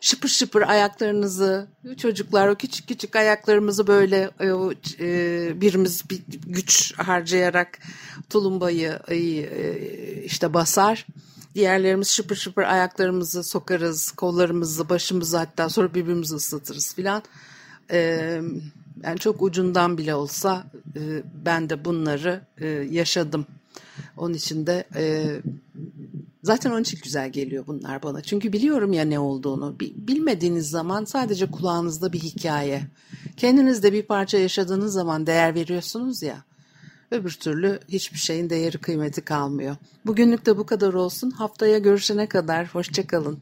Şıpır 0.00 0.28
şıpır 0.28 0.62
ayaklarınızı, 0.62 1.66
çocuklar 1.96 2.48
o 2.48 2.54
küçük 2.54 2.88
küçük 2.88 3.16
ayaklarımızı 3.16 3.86
böyle 3.86 4.30
e, 5.00 5.60
birimiz 5.60 6.10
bir 6.10 6.22
güç 6.46 6.98
harcayarak 6.98 7.78
tulumbayı 8.30 8.98
e, 9.08 9.16
işte 10.24 10.54
basar. 10.54 11.06
Diğerlerimiz 11.54 12.08
şıpır 12.08 12.36
şıpır 12.36 12.62
ayaklarımızı 12.62 13.44
sokarız, 13.44 14.12
kollarımızı, 14.12 14.88
başımızı 14.88 15.36
hatta 15.36 15.68
sonra 15.68 15.94
birbirimizi 15.94 16.34
ıslatırız 16.34 16.94
filan. 16.94 17.22
E, 17.90 17.98
yani 19.04 19.18
çok 19.18 19.42
ucundan 19.42 19.98
bile 19.98 20.14
olsa 20.14 20.66
e, 20.96 21.00
ben 21.44 21.70
de 21.70 21.84
bunları 21.84 22.40
e, 22.58 22.66
yaşadım. 22.90 23.46
Onun 24.16 24.34
için 24.34 24.66
de 24.66 24.84
e, 24.96 25.26
zaten 26.42 26.70
onun 26.70 26.82
için 26.82 26.98
güzel 27.02 27.30
geliyor 27.30 27.64
bunlar 27.66 28.02
bana. 28.02 28.22
Çünkü 28.22 28.52
biliyorum 28.52 28.92
ya 28.92 29.04
ne 29.04 29.18
olduğunu. 29.18 29.76
Bilmediğiniz 29.80 30.70
zaman 30.70 31.04
sadece 31.04 31.46
kulağınızda 31.50 32.12
bir 32.12 32.20
hikaye. 32.20 32.82
Kendiniz 33.36 33.82
de 33.82 33.92
bir 33.92 34.02
parça 34.02 34.38
yaşadığınız 34.38 34.92
zaman 34.92 35.26
değer 35.26 35.54
veriyorsunuz 35.54 36.22
ya. 36.22 36.44
Öbür 37.10 37.30
türlü 37.30 37.80
hiçbir 37.88 38.18
şeyin 38.18 38.50
değeri 38.50 38.78
kıymeti 38.78 39.22
kalmıyor. 39.22 39.76
Bugünlük 40.06 40.46
de 40.46 40.58
bu 40.58 40.66
kadar 40.66 40.94
olsun. 40.94 41.30
Haftaya 41.30 41.78
görüşene 41.78 42.28
kadar 42.28 42.66
hoşçakalın. 42.66 43.38